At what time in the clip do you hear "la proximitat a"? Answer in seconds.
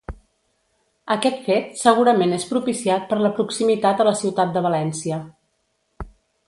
3.27-4.11